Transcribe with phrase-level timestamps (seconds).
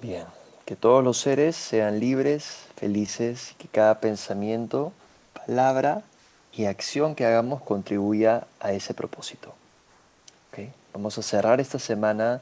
[0.00, 0.24] Bien,
[0.64, 4.92] que todos los seres sean libres, felices, que cada pensamiento,
[5.32, 6.02] palabra
[6.52, 9.54] y acción que hagamos contribuya a ese propósito.
[10.50, 10.68] ¿Ok?
[10.92, 12.40] Vamos a cerrar esta semana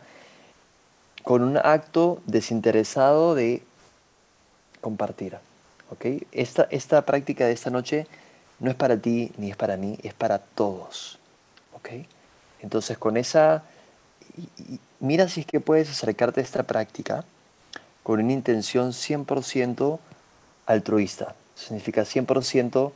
[1.22, 3.62] con un acto desinteresado de
[4.80, 5.36] compartir.
[5.90, 6.24] ¿ok?
[6.32, 8.06] Esta, esta práctica de esta noche
[8.58, 11.18] no es para ti ni es para mí, es para todos.
[11.74, 12.06] ¿ok?
[12.60, 13.64] Entonces con esa,
[15.00, 17.24] mira si es que puedes acercarte a esta práctica
[18.02, 19.98] con una intención 100%
[20.66, 21.34] altruista.
[21.54, 22.92] Significa 100%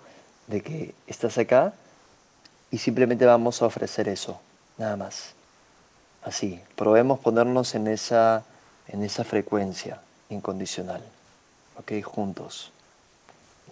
[0.46, 1.74] de que estás acá
[2.70, 4.40] y simplemente vamos a ofrecer eso,
[4.78, 5.34] nada más.
[6.22, 8.44] Así, probemos ponernos en esa,
[8.88, 11.02] en esa frecuencia incondicional.
[11.78, 12.02] ¿Ok?
[12.02, 12.72] Juntos.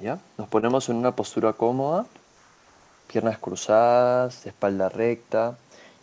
[0.01, 0.19] ¿Ya?
[0.37, 2.07] Nos ponemos en una postura cómoda,
[3.07, 5.57] piernas cruzadas, espalda recta.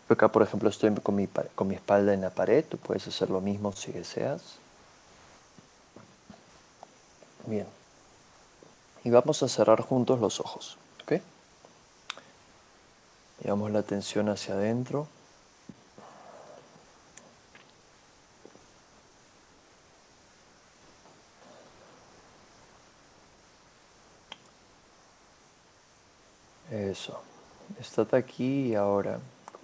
[0.10, 2.66] Acá, por ejemplo, estoy con mi, con mi espalda en la pared.
[2.66, 4.56] Tú puedes hacer lo mismo si deseas.
[7.46, 7.68] Bien.
[9.04, 10.78] Y vamos a cerrar juntos los ojos.
[11.04, 11.22] ¿Ok?
[13.44, 15.08] Llevamos la atención hacia adentro.
[26.72, 27.22] Eso.
[27.80, 29.20] Estate aquí y ahora,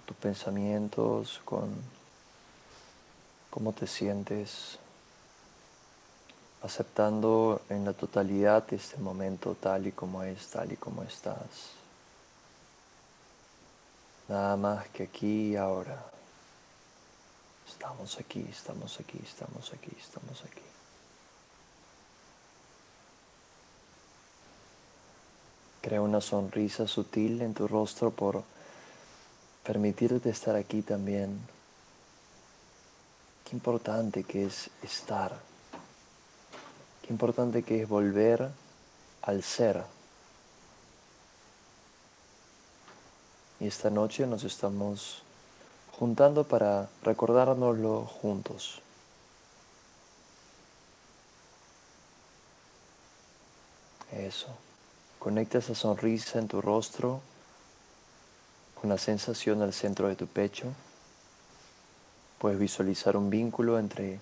[0.06, 1.74] tus pensamientos, con
[3.50, 4.78] cómo te sientes,
[6.62, 11.72] aceptando en la totalidad este momento tal y como es, tal y como estás.
[14.28, 16.02] Nada más que aquí y ahora.
[17.68, 20.62] Estamos aquí, estamos aquí, estamos aquí, estamos aquí.
[25.82, 28.42] Crea una sonrisa sutil en tu rostro por
[29.66, 31.40] permitirte estar aquí también.
[33.44, 35.36] Qué importante que es estar.
[37.02, 38.48] Qué importante que es volver
[39.22, 39.82] al ser.
[43.58, 45.22] Y esta noche nos estamos
[45.98, 48.80] juntando para recordárnoslo juntos.
[54.12, 54.48] Eso.
[55.18, 57.20] Conecta esa sonrisa en tu rostro
[58.80, 60.72] con la sensación al centro de tu pecho.
[62.38, 64.20] Puedes visualizar un vínculo entre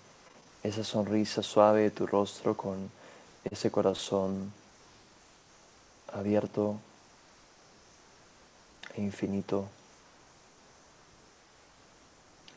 [0.62, 2.90] esa sonrisa suave de tu rostro con
[3.44, 4.52] ese corazón
[6.12, 6.78] abierto
[8.94, 9.68] e infinito.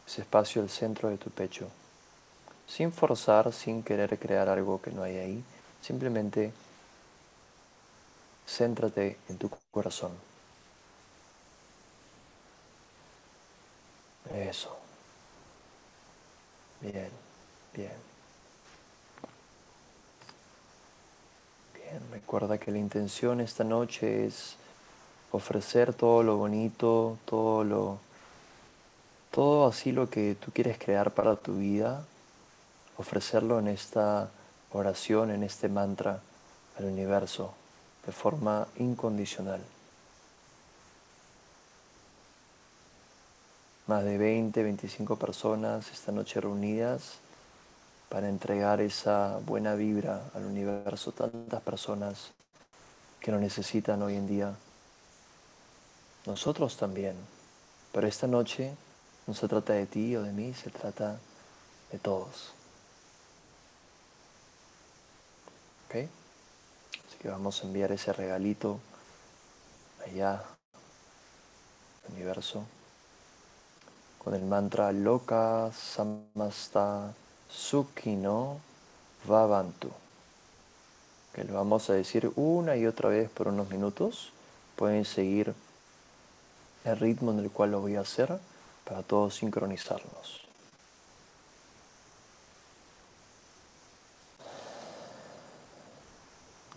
[0.05, 1.67] Ese espacio al centro de tu pecho.
[2.67, 5.43] Sin forzar, sin querer crear algo que no hay ahí.
[5.81, 6.53] Simplemente
[8.47, 10.26] Céntrate en tu corazón.
[14.37, 14.77] Eso.
[16.79, 17.09] Bien,
[17.73, 17.91] bien.
[21.73, 24.55] Bien, recuerda que la intención esta noche es
[25.31, 27.99] ofrecer todo lo bonito, todo lo
[29.31, 32.03] todo así lo que tú quieres crear para tu vida,
[32.97, 34.29] ofrecerlo en esta
[34.71, 36.21] oración, en este mantra
[36.77, 37.53] al universo
[38.05, 39.61] de forma incondicional.
[43.87, 47.15] Más de 20, 25 personas esta noche reunidas
[48.09, 51.13] para entregar esa buena vibra al universo.
[51.13, 52.31] Tantas personas
[53.19, 54.53] que lo necesitan hoy en día.
[56.25, 57.15] Nosotros también.
[57.93, 58.75] Pero esta noche
[59.25, 61.17] no se trata de ti o de mí, se trata
[61.91, 62.51] de todos.
[65.87, 66.09] ¿Ok?
[67.17, 68.79] que vamos a enviar ese regalito
[70.05, 70.43] allá,
[72.09, 72.63] universo,
[74.27, 77.13] con el mantra Loka Samasta
[77.49, 78.59] Sukhino
[79.23, 79.89] Vavantu,
[81.31, 84.33] que lo vamos a decir una y otra vez por unos minutos.
[84.75, 85.53] Pueden seguir
[86.83, 88.37] el ritmo en el cual lo voy a hacer
[88.83, 90.41] para todos sincronizarnos.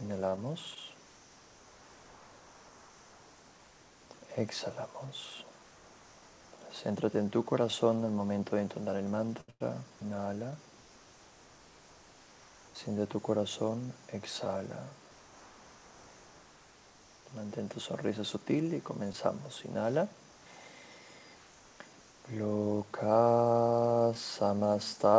[0.00, 0.92] Inhalamos.
[4.36, 5.50] Exhalamos.
[6.72, 9.75] Céntrate en tu corazón el momento de entonar el mantra.
[10.02, 10.55] Inhala.
[12.75, 13.93] Siente tu corazón.
[14.12, 14.81] Exhala.
[17.37, 19.64] Mantén tu sonrisa sutil y comenzamos.
[19.64, 20.08] Inhala.
[22.38, 25.16] Loka samasta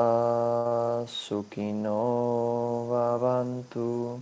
[1.05, 4.21] sukino vavantu.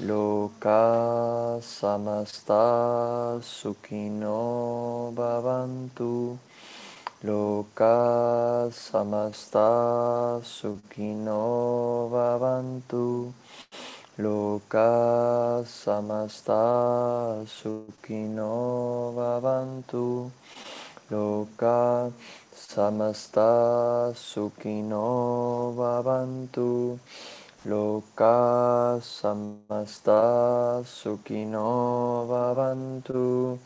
[0.00, 6.38] Loka samasta sukino bhavantu.
[7.22, 13.30] Loka samasta sukino bhavantu.
[14.16, 20.32] Loka samasta sukino bhavantu.
[21.12, 22.10] Loka
[22.56, 26.98] samasta sukino bhavantu.
[27.68, 33.58] Loka samasta sukino bhavantu.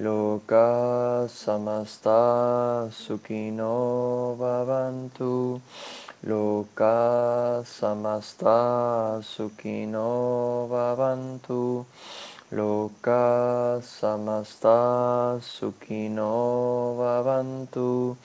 [0.00, 5.60] Loka samasta sukino bhavantu.
[6.24, 11.84] Loka samasta sukino bhavantu.
[12.52, 18.16] Loka samasta sukino bhavantu.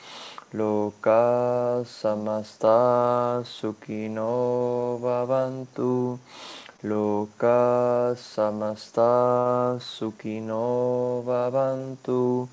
[0.53, 6.19] Loka samasta sukino bhavantu.
[6.83, 12.49] Loka samasta sukino bhavantu.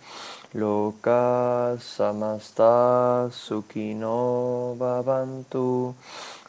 [0.54, 5.92] Loka samasta sukino bhavantu.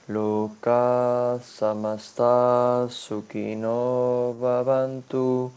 [0.08, 5.50] Loka samasta sukino bhavantu.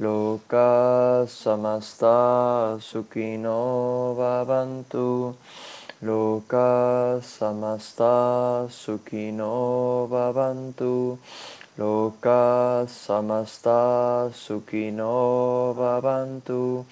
[0.00, 5.36] Loka samasta sukino bhavantu.
[6.00, 11.18] Loka samasta sukino bhavantu.
[11.76, 16.86] Loka samasta sukino bhavantu.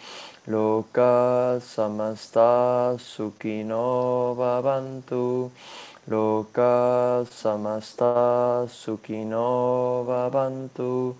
[0.46, 5.50] Loka samasta sukino bhavantu.
[6.08, 11.16] Loka samasta sukino bhavantu.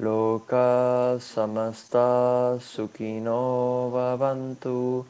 [0.00, 5.06] Loka samasta sukino bhavantu.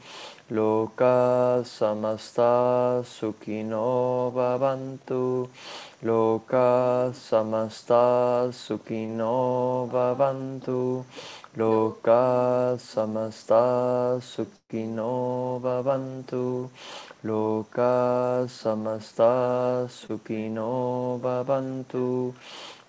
[0.51, 5.49] Loka samasta sukino bhavantu.
[6.05, 11.05] Loka samasta sukino bhavantu.
[11.57, 16.69] Loka samasta sukino bhavantu.
[17.23, 22.35] Loka samasta sukino bhavantu.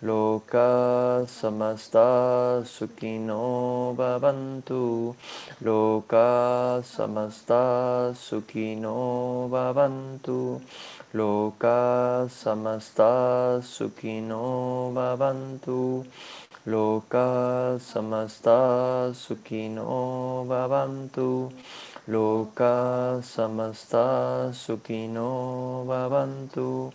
[0.01, 5.13] Loka samasta sukino bhavantu.
[5.61, 10.59] Loka samasta sukino bhavantu.
[11.13, 16.03] Loka samasta sukino bhavantu.
[16.65, 21.53] Loka samasta sukino bhavantu.
[22.09, 26.91] Loka samasta sukino bhavantu.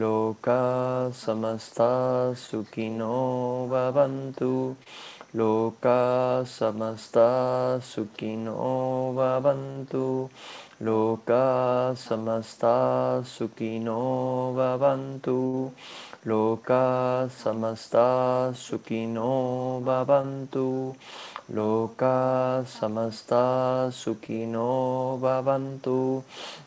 [0.00, 4.76] Loka samasta sukino bhavantu.
[5.34, 10.28] Loka samasta sukino bhavantu.
[10.84, 15.72] Loka samasta sukino bhavantu.
[16.28, 20.96] Loka samasta sukino bhavantu.
[21.48, 26.22] Loka samasta sukino bhavantu.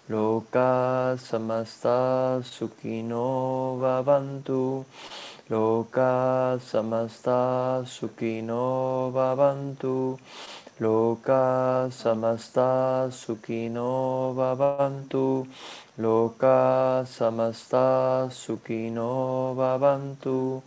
[0.10, 4.86] Loka samasta sukino bhavantu.
[5.48, 10.18] Loka samasta sukino bhavantu.
[10.82, 15.46] Loka samasta sukino bhavantu.
[16.02, 20.64] Loka samasta sukino bhavantu.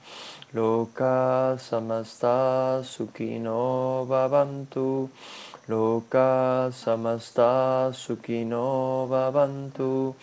[0.54, 5.10] Loka samasta sukino bhavantu.
[5.68, 10.14] Loka samasta sukino bhavantu.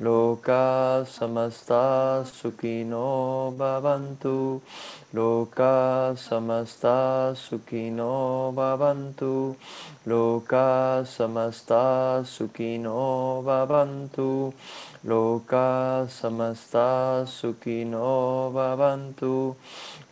[0.00, 4.62] Loka samasta sukino bhavantu.
[5.12, 9.56] Loka samasta sukino bhavantu.
[10.06, 14.54] Loka samasta sukino bhavantu.
[15.04, 19.54] Loka samasta sukino bhavantu.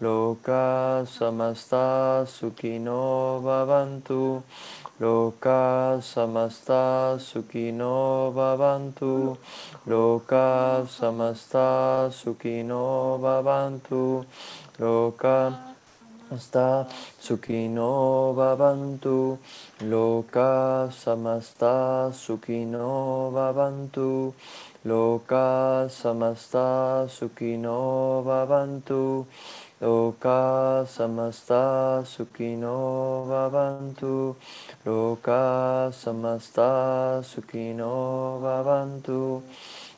[0.02, 4.42] Loka samasta sukino bhavantu.
[5.02, 9.36] Loka samasta sukino bhavantu.
[9.90, 14.22] Loka samasta sukino bhavantu.
[14.78, 15.71] Loka
[16.32, 16.88] Hasta
[17.20, 19.36] sukino Bhavantu
[19.84, 24.32] Loka Samasta sukino Bhavantu
[24.86, 29.26] Loka Samasta sukino Bhavantu
[29.82, 34.34] Loka Samasta sukino Bhavantu
[34.86, 39.42] Loka Samasta sukino Bhavantu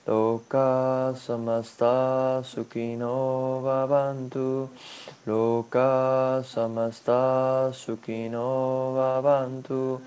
[0.07, 4.69] Loka samasta sukino bhavantu.
[5.27, 10.01] Loka samasta sukino bhavantu.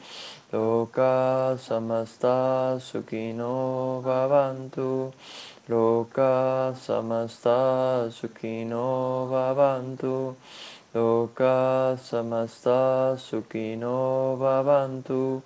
[0.54, 5.12] Loka samasta sukino bhavantu.
[5.68, 10.36] Loka samasta sukino bhavantu.
[10.98, 15.44] Loka samasta sukino bhavantu.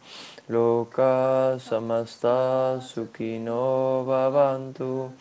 [0.48, 5.12] Loka samasta sukino bhavantu.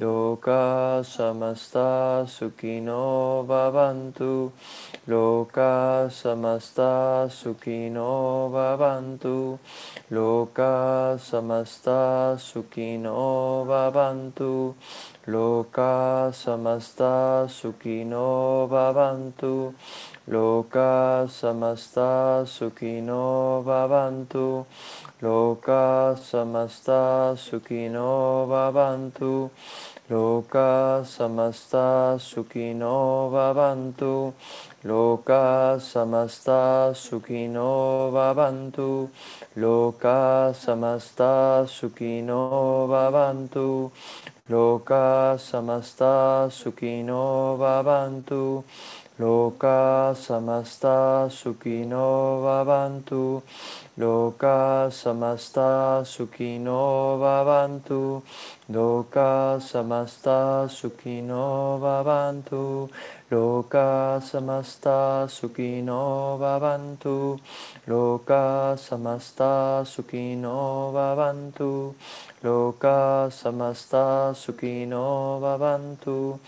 [0.00, 4.50] Loka samasta sukino bhavantu.
[5.06, 9.58] Loka samasta sukino bhavantu.
[10.10, 12.00] Loka samasta
[12.48, 13.20] sukino
[13.68, 14.74] bhavantu
[15.26, 19.74] loka samasta sukino bhavantu.
[20.28, 24.64] Loka samasta sukino bhavantu.
[25.22, 29.50] Loka samasta sukino bhavantu.
[30.08, 34.32] Loka samasta sukino bhavantu.
[34.84, 39.10] Loka samasta sukino bhavantu.
[39.56, 43.90] Loka samasta sukino bhavantu
[44.48, 47.56] loka samasta sukino
[49.18, 53.40] loka samasta sukino bhavantu
[53.96, 58.20] loka samasta sukino bhavantu
[58.68, 62.90] loka samasta sukino bhavantu
[63.32, 67.40] loka samasta sukino bhavantu
[67.88, 71.94] loka samasta sukino bhavantu
[72.44, 74.36] loka samasta
[75.40, 76.38] bhavantu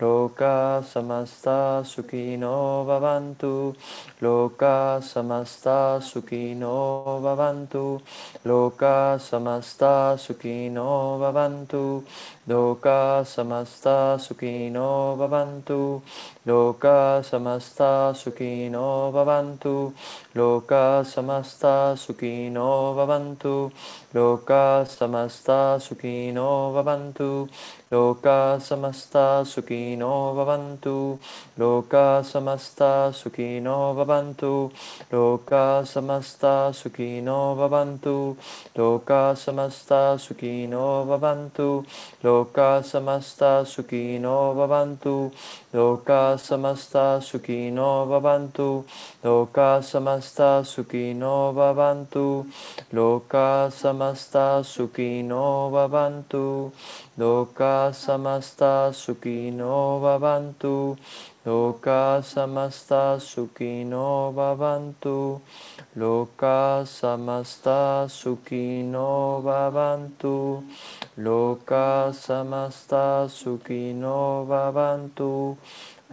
[0.00, 1.80] loka samasta
[2.16, 3.74] सुखिनो भवन्तु।
[4.22, 8.00] लोका समस्ता सुखिनो भवन्तु।
[8.46, 12.02] लोका समस्ता सुखिनो भवन्तु।
[12.48, 16.00] Loka samasta sukino bhavantu.
[16.46, 19.92] Loka samasta sukino bhavantu.
[20.36, 23.72] Loka samasta sukino bhavantu.
[24.14, 27.48] Loka samasta sukino bhavantu.
[27.90, 31.18] Loka samasta sukino bhavantu.
[31.58, 34.70] Loka samasta sukino bhavantu.
[35.10, 38.36] Loka samasta sukino bhavantu.
[38.76, 41.84] Loka samasta sukino bhavantu.
[42.22, 42.35] Loka
[42.90, 45.32] samasta sukino bhavantu
[45.72, 48.84] loka samasta sukino bhavantu
[49.24, 52.46] loka samasta sukino bhavantu
[52.92, 56.72] loka samasta sukino bhavantu
[57.18, 60.96] loka samasta sukino bhavantu.
[61.46, 65.40] Loka samasta sukino bhavantu.
[65.96, 70.62] Loka samasta sukino bhavantu.
[71.16, 75.56] Loka samasta sukino bhavantu.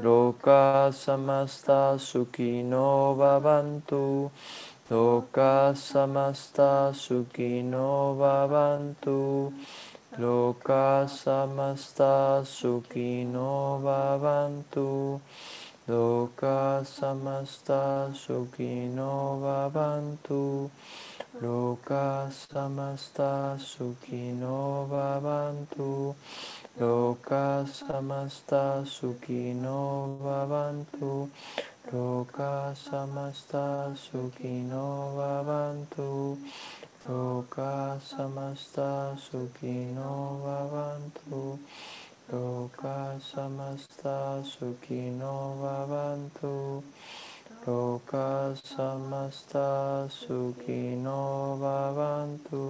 [0.02, 4.32] Loka samasta sukino bhavantu.
[4.90, 9.52] Loka samasta sukino bhavantu
[10.18, 15.20] loka samasta sukino bhavantu
[15.90, 20.70] loka samasta sukino bhavantu
[21.42, 26.14] loka samasta sukino bhavantu
[26.80, 31.28] loka samasta sukino bhavantu
[31.92, 33.98] loka samasta
[35.18, 36.38] bhavantu
[37.08, 41.60] loka samasta sukino bhavantu.
[42.32, 46.84] Loka samasta sukino bhavantu.
[47.68, 52.64] Loka samasta sukino bhavantu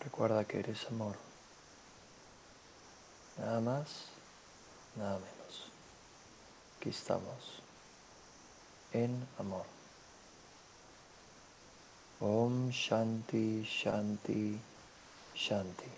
[0.00, 1.16] Recuerda que eres amor.
[3.38, 4.06] Nada más,
[4.96, 5.70] nada menos.
[6.78, 7.62] Aquí estamos,
[8.92, 9.64] en amor.
[12.20, 14.60] Om Shanti Shanti
[15.34, 15.90] Shanti.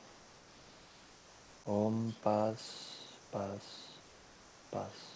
[1.66, 2.60] Om paz,
[3.32, 3.62] paz,
[4.70, 5.11] paz.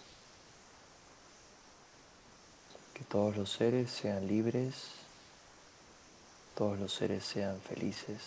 [2.97, 4.73] Que todos los seres sean libres,
[6.55, 8.17] todos los seres sean felices.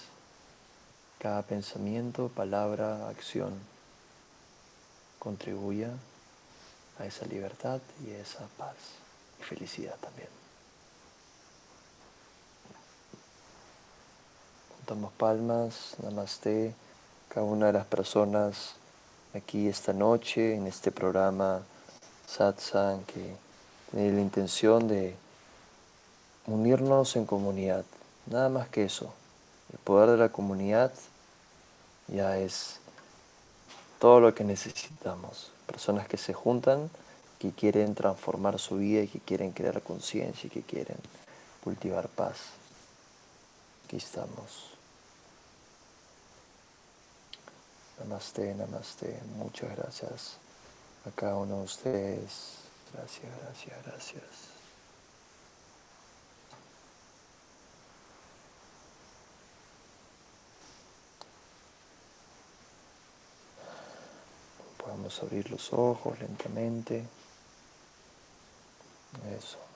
[1.19, 3.53] Cada pensamiento, palabra, acción
[5.19, 5.91] contribuya
[7.00, 8.77] a esa libertad y a esa paz
[9.41, 10.29] y felicidad también.
[14.77, 16.77] Juntamos palmas, namaste,
[17.29, 18.75] cada una de las personas
[19.35, 21.62] aquí esta noche en este programa
[22.29, 23.05] Satsang
[23.90, 25.16] tiene la intención de
[26.47, 27.85] unirnos en comunidad,
[28.26, 29.12] nada más que eso.
[29.73, 30.92] El poder de la comunidad
[32.09, 32.80] ya es
[33.99, 35.52] todo lo que necesitamos.
[35.66, 36.90] Personas que se juntan,
[37.38, 40.99] que quieren transformar su vida y que quieren crear conciencia y que quieren
[41.62, 42.37] cultivar paz.
[43.85, 44.70] Aquí estamos.
[47.99, 49.20] Namaste, namaste.
[49.37, 50.37] Muchas gracias
[51.06, 52.70] a cada uno de ustedes.
[52.92, 54.23] Gracias, gracias, gracias.
[64.78, 67.06] Podemos abrir los ojos lentamente.
[69.38, 69.70] Eso.